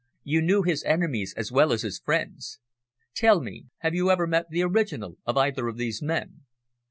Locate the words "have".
3.81-3.93